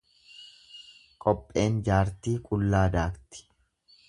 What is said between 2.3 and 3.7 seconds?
qullaa daakti.